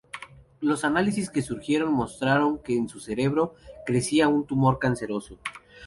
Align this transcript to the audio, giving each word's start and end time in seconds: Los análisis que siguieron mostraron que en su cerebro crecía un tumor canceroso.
Los 0.61 0.83
análisis 0.83 1.29
que 1.29 1.43
siguieron 1.43 1.93
mostraron 1.93 2.57
que 2.57 2.75
en 2.75 2.89
su 2.89 2.99
cerebro 2.99 3.53
crecía 3.85 4.29
un 4.29 4.47
tumor 4.47 4.79
canceroso. 4.79 5.37